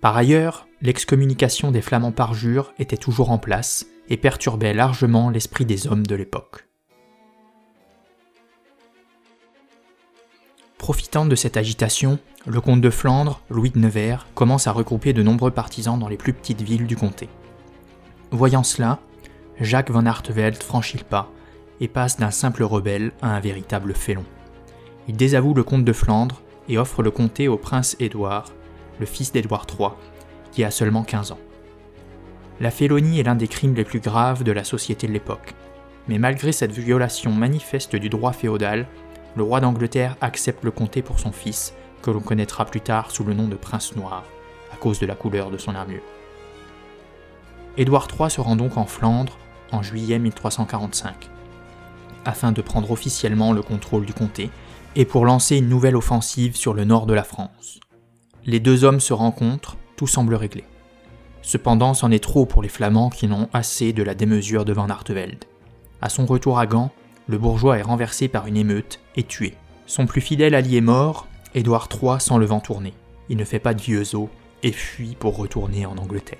Par 0.00 0.16
ailleurs, 0.16 0.66
l'excommunication 0.80 1.70
des 1.70 1.82
flamands 1.82 2.12
parjures 2.12 2.72
était 2.78 2.96
toujours 2.96 3.30
en 3.30 3.38
place 3.38 3.86
et 4.08 4.16
perturbait 4.16 4.74
largement 4.74 5.30
l'esprit 5.30 5.64
des 5.64 5.86
hommes 5.86 6.06
de 6.06 6.14
l'époque. 6.14 6.66
Profitant 10.78 11.26
de 11.26 11.36
cette 11.36 11.58
agitation, 11.58 12.18
le 12.46 12.60
comte 12.62 12.80
de 12.80 12.90
Flandre, 12.90 13.42
Louis 13.50 13.70
de 13.70 13.78
Nevers, 13.78 14.26
commence 14.34 14.66
à 14.66 14.72
regrouper 14.72 15.12
de 15.12 15.22
nombreux 15.22 15.50
partisans 15.50 15.98
dans 15.98 16.08
les 16.08 16.16
plus 16.16 16.32
petites 16.32 16.62
villes 16.62 16.86
du 16.86 16.96
comté. 16.96 17.28
Voyant 18.32 18.62
cela, 18.62 19.00
Jacques 19.58 19.90
von 19.90 20.06
Artevelde 20.06 20.62
franchit 20.62 20.98
le 20.98 21.04
pas 21.04 21.32
et 21.80 21.88
passe 21.88 22.16
d'un 22.16 22.30
simple 22.30 22.62
rebelle 22.62 23.10
à 23.22 23.34
un 23.34 23.40
véritable 23.40 23.92
félon. 23.92 24.24
Il 25.08 25.16
désavoue 25.16 25.52
le 25.52 25.64
comte 25.64 25.84
de 25.84 25.92
Flandre 25.92 26.40
et 26.68 26.78
offre 26.78 27.02
le 27.02 27.10
comté 27.10 27.48
au 27.48 27.56
prince 27.56 27.96
Édouard, 27.98 28.52
le 29.00 29.06
fils 29.06 29.32
d'Édouard 29.32 29.66
III, 29.68 29.90
qui 30.52 30.62
a 30.62 30.70
seulement 30.70 31.02
15 31.02 31.32
ans. 31.32 31.40
La 32.60 32.70
félonie 32.70 33.18
est 33.18 33.24
l'un 33.24 33.34
des 33.34 33.48
crimes 33.48 33.74
les 33.74 33.84
plus 33.84 34.00
graves 34.00 34.44
de 34.44 34.52
la 34.52 34.62
société 34.62 35.08
de 35.08 35.12
l'époque, 35.12 35.54
mais 36.06 36.18
malgré 36.18 36.52
cette 36.52 36.72
violation 36.72 37.32
manifeste 37.32 37.96
du 37.96 38.10
droit 38.10 38.32
féodal, 38.32 38.86
le 39.34 39.42
roi 39.42 39.60
d'Angleterre 39.60 40.16
accepte 40.20 40.62
le 40.62 40.70
comté 40.70 41.02
pour 41.02 41.18
son 41.18 41.32
fils, 41.32 41.74
que 42.00 42.12
l'on 42.12 42.20
connaîtra 42.20 42.64
plus 42.64 42.80
tard 42.80 43.10
sous 43.10 43.24
le 43.24 43.34
nom 43.34 43.48
de 43.48 43.56
prince 43.56 43.96
noir, 43.96 44.24
à 44.72 44.76
cause 44.76 45.00
de 45.00 45.06
la 45.06 45.16
couleur 45.16 45.50
de 45.50 45.58
son 45.58 45.74
armure. 45.74 46.02
Édouard 47.76 48.08
III 48.18 48.30
se 48.30 48.40
rend 48.40 48.56
donc 48.56 48.76
en 48.76 48.86
Flandre 48.86 49.38
en 49.72 49.82
juillet 49.82 50.18
1345 50.18 51.30
afin 52.24 52.52
de 52.52 52.62
prendre 52.62 52.90
officiellement 52.90 53.52
le 53.52 53.62
contrôle 53.62 54.04
du 54.04 54.12
comté 54.12 54.50
et 54.96 55.04
pour 55.04 55.24
lancer 55.24 55.56
une 55.56 55.68
nouvelle 55.68 55.96
offensive 55.96 56.56
sur 56.56 56.74
le 56.74 56.84
nord 56.84 57.06
de 57.06 57.14
la 57.14 57.24
France. 57.24 57.80
Les 58.44 58.60
deux 58.60 58.84
hommes 58.84 59.00
se 59.00 59.12
rencontrent, 59.12 59.76
tout 59.96 60.06
semble 60.06 60.34
réglé. 60.34 60.64
Cependant, 61.42 61.94
c'en 61.94 62.10
est 62.10 62.22
trop 62.22 62.44
pour 62.44 62.62
les 62.62 62.68
Flamands 62.68 63.10
qui 63.10 63.26
n'ont 63.26 63.48
assez 63.52 63.92
de 63.92 64.02
la 64.02 64.14
démesure 64.14 64.64
de 64.64 64.72
Van 64.72 64.88
Artevelde. 64.88 65.44
À 66.02 66.08
son 66.08 66.26
retour 66.26 66.58
à 66.58 66.66
Gand, 66.66 66.90
le 67.28 67.38
bourgeois 67.38 67.78
est 67.78 67.82
renversé 67.82 68.28
par 68.28 68.46
une 68.46 68.56
émeute 68.56 69.00
et 69.16 69.22
tué. 69.22 69.54
Son 69.86 70.06
plus 70.06 70.20
fidèle 70.20 70.54
allié 70.54 70.80
mort, 70.80 71.26
Édouard 71.54 71.88
III 71.90 72.20
sent 72.20 72.38
le 72.38 72.46
vent 72.46 72.60
tourner. 72.60 72.94
Il 73.28 73.36
ne 73.36 73.44
fait 73.44 73.58
pas 73.58 73.74
de 73.74 73.80
vieux 73.80 74.14
os 74.14 74.28
et 74.62 74.72
fuit 74.72 75.16
pour 75.18 75.36
retourner 75.36 75.86
en 75.86 75.96
Angleterre. 75.96 76.38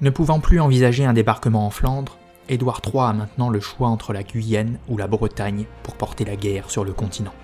Ne 0.00 0.08
pouvant 0.08 0.40
plus 0.40 0.60
envisager 0.60 1.04
un 1.04 1.12
débarquement 1.12 1.66
en 1.66 1.70
Flandre, 1.70 2.16
Édouard 2.48 2.80
III 2.84 3.02
a 3.02 3.12
maintenant 3.12 3.50
le 3.50 3.60
choix 3.60 3.88
entre 3.88 4.14
la 4.14 4.22
Guyenne 4.22 4.78
ou 4.88 4.96
la 4.96 5.06
Bretagne 5.06 5.66
pour 5.82 5.94
porter 5.94 6.24
la 6.24 6.36
guerre 6.36 6.70
sur 6.70 6.84
le 6.84 6.92
continent. 6.92 7.34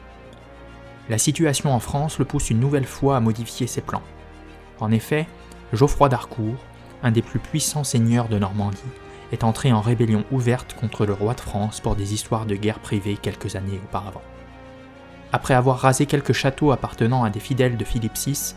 La 1.11 1.19
situation 1.19 1.75
en 1.75 1.81
France 1.81 2.19
le 2.19 2.25
pousse 2.25 2.49
une 2.49 2.59
nouvelle 2.59 2.87
fois 2.87 3.19
à 3.19 3.21
modifier 3.21 3.67
ses 3.67 3.83
plans. 3.83 4.03
En 4.81 4.91
effet, 4.91 5.27
Geoffroy 5.75 6.09
d'Harcourt, 6.09 6.57
un 7.03 7.11
des 7.11 7.21
plus 7.21 7.39
puissants 7.39 7.85
seigneurs 7.85 8.29
de 8.29 8.39
Normandie, 8.39 8.79
est 9.33 9.45
entré 9.45 9.71
en 9.71 9.83
rébellion 9.83 10.25
ouverte 10.33 10.75
contre 10.81 11.05
le 11.05 11.13
roi 11.13 11.35
de 11.35 11.41
France 11.41 11.81
pour 11.81 11.95
des 11.95 12.15
histoires 12.15 12.47
de 12.47 12.57
guerre 12.57 12.79
privée 12.79 13.19
quelques 13.21 13.55
années 13.55 13.81
auparavant. 13.85 14.23
Après 15.31 15.55
avoir 15.55 15.79
rasé 15.79 16.07
quelques 16.07 16.33
châteaux 16.33 16.73
appartenant 16.73 17.23
à 17.23 17.31
des 17.31 17.41
fidèles 17.41 17.77
de 17.77 17.85
Philippe 17.85 18.17
VI, 18.17 18.55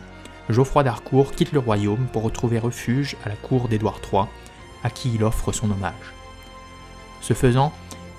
Geoffroy 0.52 0.82
d'Harcourt 0.82 1.32
quitte 1.32 1.52
le 1.52 1.58
royaume 1.58 2.06
pour 2.12 2.22
retrouver 2.22 2.58
refuge 2.58 3.16
à 3.24 3.28
la 3.28 3.36
cour 3.36 3.68
d'Édouard 3.68 4.00
III, 4.12 4.24
à 4.82 4.90
qui 4.90 5.12
il 5.14 5.22
offre 5.24 5.52
son 5.52 5.70
hommage. 5.70 6.14
Ce 7.20 7.34
faisant, 7.34 7.72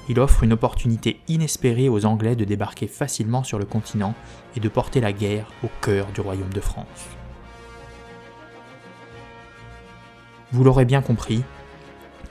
il 0.09 0.19
offre 0.19 0.43
une 0.43 0.53
opportunité 0.53 1.19
inespérée 1.27 1.89
aux 1.89 2.05
Anglais 2.05 2.35
de 2.35 2.45
débarquer 2.45 2.87
facilement 2.87 3.43
sur 3.43 3.59
le 3.59 3.65
continent 3.65 4.13
et 4.55 4.59
de 4.59 4.69
porter 4.69 5.01
la 5.01 5.13
guerre 5.13 5.47
au 5.63 5.67
cœur 5.81 6.07
du 6.07 6.21
royaume 6.21 6.53
de 6.53 6.61
France. 6.61 6.85
Vous 10.51 10.63
l'aurez 10.63 10.85
bien 10.85 11.01
compris, 11.01 11.43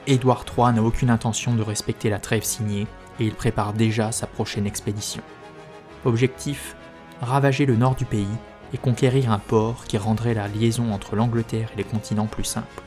Édouard 0.07 0.45
III 0.47 0.75
n'a 0.75 0.83
aucune 0.83 1.11
intention 1.11 1.55
de 1.55 1.63
respecter 1.63 2.11
la 2.11 2.19
trêve 2.19 2.45
signée 2.45 2.87
et 3.19 3.25
il 3.25 3.35
prépare 3.35 3.73
déjà 3.73 4.13
sa 4.13 4.27
prochaine 4.27 4.67
expédition. 4.67 5.23
Objectif 6.05 6.77
ravager 7.21 7.67
le 7.67 7.77
nord 7.77 7.95
du 7.95 8.05
pays 8.05 8.27
et 8.73 8.79
conquérir 8.79 9.31
un 9.31 9.39
port 9.39 9.85
qui 9.85 9.99
rendrait 9.99 10.35
la 10.35 10.49
liaison 10.49 10.93
entre 10.93 11.17
l'Angleterre 11.17 11.71
et 11.75 11.79
les 11.79 11.85
continents 11.85 12.27
plus 12.27 12.45
simple. 12.45 12.83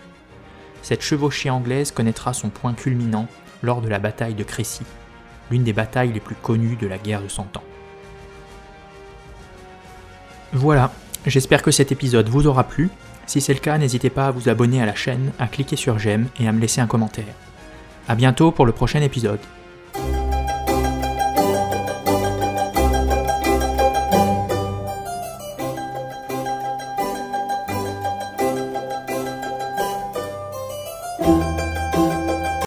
Cette 0.82 1.02
chevauchée 1.02 1.50
anglaise 1.50 1.92
connaîtra 1.92 2.34
son 2.34 2.50
point 2.50 2.74
culminant 2.74 3.28
lors 3.62 3.82
de 3.82 3.88
la 3.88 4.00
bataille 4.00 4.36
de 4.36 4.44
Crécy, 4.44 4.84
l'une 5.50 5.64
des 5.64 5.74
batailles 5.74 6.12
les 6.12 6.20
plus 6.20 6.36
connues 6.36 6.76
de 6.76 6.88
la 6.88 6.98
guerre 6.98 7.22
de 7.22 7.28
Cent 7.30 7.56
Ans. 7.58 7.64
Voilà, 10.52 10.92
j'espère 11.26 11.64
que 11.64 11.72
cet 11.72 11.92
épisode 11.92 12.30
vous 12.30 12.48
aura 12.48 12.66
plu. 12.66 12.90
Si 13.26 13.42
c'est 13.42 13.54
le 13.54 13.60
cas, 13.60 13.78
n'hésitez 13.78 14.10
pas 14.10 14.28
à 14.28 14.32
vous 14.32 14.50
abonner 14.50 14.82
à 14.82 14.86
la 14.86 14.96
chaîne, 14.96 15.32
à 15.40 15.48
cliquer 15.48 15.78
sur 15.78 15.98
j'aime 15.98 16.28
et 16.40 16.48
à 16.48 16.52
me 16.52 16.60
laisser 16.60 16.82
un 16.82 16.88
commentaire. 16.88 17.34
A 18.08 18.16
bientôt 18.16 18.52
pour 18.52 18.66
le 18.66 18.74
prochain 18.74 19.02
épisode. 19.02 19.40